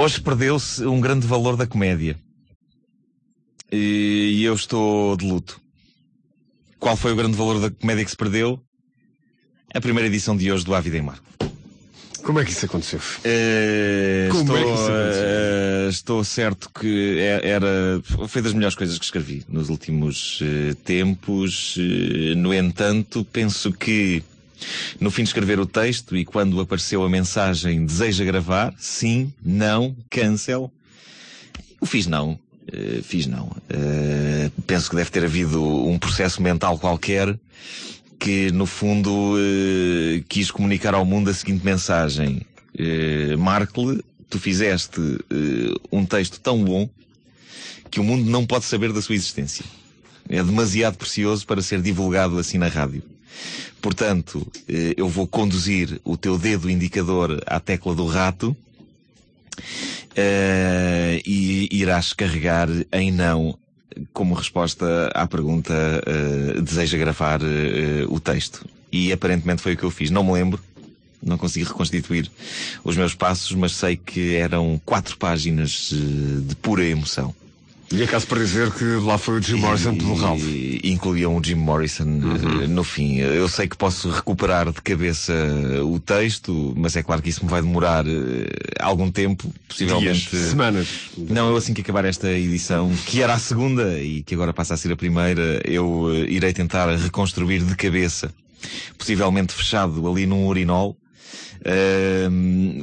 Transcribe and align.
Hoje 0.00 0.18
perdeu-se 0.18 0.82
um 0.86 0.98
grande 0.98 1.26
valor 1.26 1.58
da 1.58 1.66
comédia. 1.66 2.18
E 3.70 4.42
eu 4.42 4.54
estou 4.54 5.14
de 5.14 5.26
luto. 5.26 5.60
Qual 6.78 6.96
foi 6.96 7.12
o 7.12 7.16
grande 7.16 7.36
valor 7.36 7.60
da 7.60 7.70
comédia 7.70 8.02
que 8.02 8.10
se 8.10 8.16
perdeu? 8.16 8.58
A 9.74 9.78
primeira 9.78 10.08
edição 10.08 10.34
de 10.34 10.50
hoje 10.50 10.64
do 10.64 10.74
Ávida 10.74 10.96
em 10.96 11.02
Marco. 11.02 11.22
Como 12.22 12.40
é 12.40 12.46
que 12.46 12.50
isso 12.50 12.64
aconteceu? 12.64 12.98
Uh, 12.98 14.30
Como 14.30 14.40
estou, 14.42 14.56
é 14.56 14.64
que 14.64 14.72
isso 14.72 14.84
aconteceu? 14.84 15.86
uh, 15.86 15.88
estou 15.90 16.24
certo 16.24 16.70
que 16.70 17.18
é- 17.18 17.48
era, 17.50 18.02
foi 18.26 18.40
das 18.40 18.54
melhores 18.54 18.74
coisas 18.74 18.98
que 18.98 19.04
escrevi 19.04 19.44
nos 19.50 19.68
últimos 19.68 20.40
uh, 20.40 20.74
tempos. 20.76 21.76
No 22.38 22.54
entanto, 22.54 23.22
penso 23.22 23.70
que 23.70 24.22
no 25.00 25.10
fim 25.10 25.22
de 25.22 25.28
escrever 25.28 25.58
o 25.58 25.66
texto 25.66 26.16
e 26.16 26.24
quando 26.24 26.60
apareceu 26.60 27.02
a 27.04 27.08
mensagem 27.08 27.84
deseja 27.84 28.24
gravar, 28.24 28.74
sim, 28.78 29.32
não, 29.42 29.96
cancel, 30.10 30.72
o 31.80 31.86
fiz 31.86 32.06
não. 32.06 32.38
Uh, 32.72 33.02
fiz 33.02 33.26
não. 33.26 33.46
Uh, 33.46 34.50
penso 34.66 34.90
que 34.90 34.96
deve 34.96 35.10
ter 35.10 35.24
havido 35.24 35.62
um 35.62 35.98
processo 35.98 36.42
mental 36.42 36.78
qualquer 36.78 37.36
que, 38.18 38.52
no 38.52 38.66
fundo, 38.66 39.10
uh, 39.10 40.22
quis 40.28 40.50
comunicar 40.50 40.94
ao 40.94 41.04
mundo 41.04 41.30
a 41.30 41.34
seguinte 41.34 41.64
mensagem. 41.64 42.42
Uh, 42.78 43.36
Markle, 43.38 44.04
tu 44.28 44.38
fizeste 44.38 45.00
um 45.90 46.04
texto 46.04 46.38
tão 46.38 46.62
bom 46.62 46.88
que 47.90 47.98
o 47.98 48.04
mundo 48.04 48.30
não 48.30 48.46
pode 48.46 48.64
saber 48.66 48.92
da 48.92 49.02
sua 49.02 49.16
existência. 49.16 49.64
É 50.28 50.40
demasiado 50.42 50.96
precioso 50.96 51.44
para 51.44 51.60
ser 51.60 51.82
divulgado 51.82 52.38
assim 52.38 52.56
na 52.56 52.68
rádio. 52.68 53.02
Portanto, 53.80 54.46
eh, 54.68 54.94
eu 54.96 55.08
vou 55.08 55.26
conduzir 55.26 56.00
o 56.04 56.16
teu 56.16 56.38
dedo 56.38 56.70
indicador 56.70 57.42
à 57.46 57.58
tecla 57.58 57.94
do 57.94 58.06
rato 58.06 58.56
eh, 60.16 61.22
e 61.24 61.68
irás 61.70 62.12
carregar 62.12 62.68
em 62.92 63.10
não 63.12 63.58
como 64.12 64.34
resposta 64.34 65.10
à 65.14 65.26
pergunta 65.26 65.74
eh, 66.06 66.60
deseja 66.60 66.98
gravar 66.98 67.40
eh, 67.42 68.04
o 68.08 68.18
texto. 68.20 68.64
E 68.92 69.12
aparentemente 69.12 69.62
foi 69.62 69.74
o 69.74 69.76
que 69.76 69.84
eu 69.84 69.90
fiz. 69.90 70.10
Não 70.10 70.24
me 70.24 70.32
lembro, 70.32 70.60
não 71.22 71.38
consegui 71.38 71.64
reconstituir 71.64 72.30
os 72.84 72.96
meus 72.96 73.14
passos, 73.14 73.52
mas 73.52 73.72
sei 73.72 73.96
que 73.96 74.36
eram 74.36 74.80
quatro 74.84 75.16
páginas 75.16 75.90
de 75.92 76.56
pura 76.56 76.84
emoção. 76.84 77.34
E 77.92 78.04
acaso 78.04 78.24
para 78.28 78.38
dizer 78.38 78.70
que 78.70 78.84
lá 78.84 79.18
foi 79.18 79.40
o 79.40 79.42
Jim 79.42 79.56
Morrison 79.56 79.96
pelo 79.96 80.14
Ralph. 80.14 80.40
Incluíam 80.84 81.36
o 81.36 81.42
Jim 81.42 81.56
Morrison 81.56 82.04
eh, 82.04 82.68
no 82.68 82.84
fim. 82.84 83.18
Eu 83.18 83.48
sei 83.48 83.66
que 83.66 83.76
posso 83.76 84.08
recuperar 84.08 84.70
de 84.72 84.80
cabeça 84.80 85.32
o 85.84 85.98
texto, 85.98 86.72
mas 86.76 86.94
é 86.94 87.02
claro 87.02 87.20
que 87.20 87.30
isso 87.30 87.44
me 87.44 87.50
vai 87.50 87.60
demorar 87.60 88.06
eh, 88.06 88.46
algum 88.78 89.10
tempo, 89.10 89.52
possivelmente. 89.66 90.30
Dias, 90.30 90.50
semanas. 90.50 90.88
Não, 91.18 91.48
eu 91.50 91.56
assim 91.56 91.74
que 91.74 91.80
acabar 91.80 92.04
esta 92.04 92.30
edição, 92.30 92.92
que 93.06 93.22
era 93.22 93.34
a 93.34 93.38
segunda 93.40 93.98
e 93.98 94.22
que 94.22 94.34
agora 94.34 94.52
passa 94.52 94.74
a 94.74 94.76
ser 94.76 94.92
a 94.92 94.96
primeira, 94.96 95.60
eu 95.64 96.12
eh, 96.14 96.30
irei 96.30 96.52
tentar 96.52 96.94
reconstruir 96.96 97.64
de 97.64 97.74
cabeça, 97.74 98.32
possivelmente 98.96 99.52
fechado 99.52 100.08
ali 100.08 100.26
num 100.26 100.46
urinol, 100.46 100.96
eh, 101.64 102.28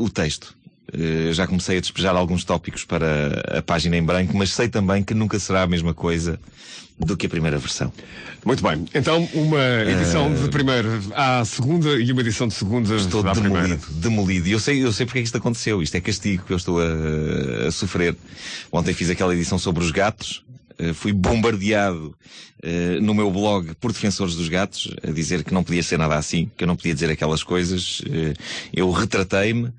o 0.00 0.10
texto. 0.10 0.55
Eh, 0.92 1.32
já 1.32 1.46
comecei 1.46 1.78
a 1.78 1.80
despejar 1.80 2.14
alguns 2.14 2.44
tópicos 2.44 2.84
para 2.84 3.58
a 3.58 3.62
página 3.62 3.96
em 3.96 4.02
branco, 4.02 4.36
mas 4.36 4.50
sei 4.50 4.68
também 4.68 5.02
que 5.02 5.14
nunca 5.14 5.38
será 5.38 5.62
a 5.62 5.66
mesma 5.66 5.92
coisa 5.92 6.38
do 6.98 7.16
que 7.16 7.26
a 7.26 7.28
primeira 7.28 7.58
versão. 7.58 7.92
Muito 8.44 8.62
bem. 8.62 8.86
Então, 8.94 9.28
uma 9.34 9.60
edição 9.82 10.32
de 10.32 10.48
primeira 10.48 10.88
à 11.14 11.44
segunda 11.44 12.00
e 12.00 12.12
uma 12.12 12.20
edição 12.20 12.46
de 12.46 12.54
segunda 12.54 12.94
Estou 12.94 13.20
à 13.26 13.32
primeira. 13.32 13.62
demolido, 13.62 13.86
demolido. 13.90 14.48
E 14.48 14.52
eu 14.52 14.60
sei, 14.60 14.84
eu 14.84 14.92
sei 14.92 15.04
porque 15.04 15.18
é 15.18 15.22
que 15.22 15.26
isto 15.26 15.36
aconteceu. 15.36 15.82
Isto 15.82 15.96
é 15.96 16.00
castigo 16.00 16.44
que 16.46 16.52
eu 16.52 16.56
estou 16.56 16.78
a, 16.80 17.66
a 17.66 17.70
sofrer. 17.72 18.16
Ontem 18.70 18.94
fiz 18.94 19.10
aquela 19.10 19.34
edição 19.34 19.58
sobre 19.58 19.82
os 19.82 19.90
gatos. 19.90 20.44
Eh, 20.78 20.92
fui 20.92 21.12
bombardeado 21.12 22.14
eh, 22.62 22.98
no 23.00 23.14
meu 23.14 23.30
blog 23.30 23.74
por 23.80 23.92
defensores 23.92 24.34
dos 24.34 24.48
gatos, 24.48 24.90
a 25.02 25.10
dizer 25.10 25.42
que 25.42 25.54
não 25.54 25.64
podia 25.64 25.82
ser 25.82 25.98
nada 25.98 26.16
assim, 26.16 26.50
que 26.56 26.64
eu 26.64 26.68
não 26.68 26.76
podia 26.76 26.92
dizer 26.94 27.10
aquelas 27.10 27.42
coisas. 27.42 28.02
Eh, 28.10 28.34
eu 28.74 28.90
retratei-me, 28.90 29.70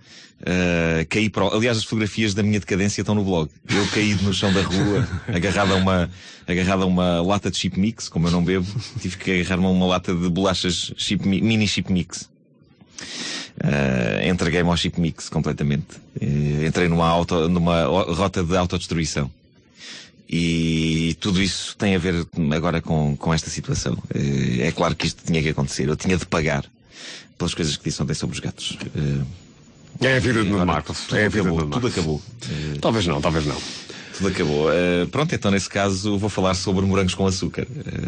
caí 1.10 1.30
para. 1.30 1.46
Aliás, 1.56 1.78
as 1.78 1.84
fotografias 1.84 2.34
da 2.34 2.44
minha 2.44 2.60
decadência 2.60 3.02
estão 3.02 3.16
no 3.16 3.24
blog. 3.24 3.50
Eu 3.70 3.86
caí 3.88 4.14
no 4.22 4.34
chão 4.34 4.52
da 4.54 4.62
rua, 4.62 5.08
agarrado 5.34 5.74
a 5.74 5.76
uma, 5.76 6.10
agarrado 6.48 6.84
a 6.84 6.86
uma 6.86 7.22
lata 7.22 7.50
de 7.52 7.58
chip 7.58 7.80
mix, 7.80 8.08
como 8.10 8.28
eu 8.28 8.32
não 8.32 8.44
bebo, 8.44 8.66
tive 9.02 9.18
que 9.18 9.32
agarrar-me 9.32 9.66
a 9.66 9.70
uma 9.70 9.86
lata 9.86 10.14
de 10.14 10.30
bolachas 10.30 10.94
chip, 10.98 11.28
mi- 11.28 11.42
mini 11.42 11.68
chip 11.68 11.92
mix. 11.92 12.30
Uh, 13.64 14.28
entreguei-me 14.30 14.70
ao 14.70 14.78
chip 14.78 15.00
mix 15.02 15.30
completamente. 15.30 15.96
Uh, 16.22 16.66
entrei 16.66 16.88
numa, 16.88 17.08
auto, 17.08 17.50
numa 17.50 17.86
rota 17.86 18.44
de 18.44 18.56
autodestruição. 18.56 19.30
E 20.30 21.16
tudo 21.20 21.42
isso 21.42 21.76
tem 21.78 21.96
a 21.96 22.00
ver 22.00 22.28
agora 22.54 22.82
com, 22.82 23.16
com 23.16 23.34
esta 23.34 23.50
situação. 23.50 23.94
Uh, 23.94 24.62
é 24.62 24.72
claro 24.72 24.96
que 24.96 25.08
isto 25.08 25.24
tinha 25.26 25.42
que 25.42 25.50
acontecer. 25.50 25.88
Eu 25.88 25.96
tinha 25.96 26.18
de 26.18 26.26
pagar 26.26 26.66
pelas 27.38 27.54
coisas 27.54 27.78
que 27.78 27.86
disse 27.86 28.02
ontem 28.04 28.14
sobre 28.14 28.36
os 28.36 28.40
gatos. 28.40 28.78
Uh, 28.96 29.26
É 30.02 30.18
a 30.18 30.20
vida 30.20 30.44
de 30.44 30.50
Nuno 30.50 30.66
Marcos. 30.66 31.06
tudo 31.08 31.18
É 31.18 31.26
a 31.26 31.30
vida 31.30 31.44
de 31.44 31.48
acabou. 31.48 31.60
Nuno 31.62 31.72
Tudo 31.72 31.88
acabou. 31.88 32.22
Talvez 32.82 33.08
não, 33.08 33.22
talvez 33.22 33.46
não. 33.46 33.58
Tudo 34.18 34.28
acabou. 34.30 34.68
Uh, 34.70 35.08
pronto, 35.12 35.34
então 35.34 35.52
nesse 35.52 35.70
caso 35.70 36.18
vou 36.18 36.30
falar 36.30 36.56
sobre 36.56 36.86
morangos 36.86 37.14
com 37.16 37.26
açúcar. 37.26 37.66
Uh, 37.70 38.06